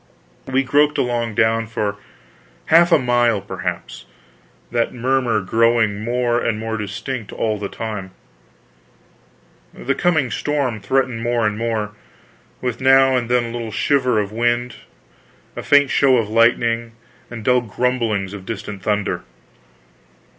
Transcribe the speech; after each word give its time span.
We 0.47 0.63
groped 0.63 0.97
along 0.97 1.35
down 1.35 1.67
for 1.67 1.97
half 2.65 2.91
a 2.91 2.97
mile, 2.97 3.39
perhaps, 3.39 4.07
that 4.71 4.91
murmur 4.95 5.41
growing 5.41 6.03
more 6.03 6.39
and 6.39 6.57
more 6.57 6.75
distinct 6.75 7.31
all 7.31 7.59
the 7.59 7.69
time. 7.69 8.09
The 9.75 9.93
coming 9.93 10.31
storm 10.31 10.79
threatening 10.79 11.21
more 11.21 11.45
and 11.45 11.55
more, 11.55 11.91
with 12.61 12.81
now 12.81 13.15
and 13.15 13.29
then 13.29 13.43
a 13.43 13.51
little 13.55 13.71
shiver 13.71 14.17
of 14.19 14.31
wind, 14.31 14.73
a 15.55 15.61
faint 15.61 15.91
show 15.91 16.17
of 16.17 16.29
lightning, 16.29 16.93
and 17.29 17.43
dull 17.45 17.61
grumblings 17.61 18.33
of 18.33 18.43
distant 18.43 18.81
thunder. 18.81 19.23